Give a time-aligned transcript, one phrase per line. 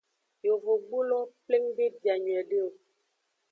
[0.45, 2.69] Yovogbulowo pleng de bia nyuiede o.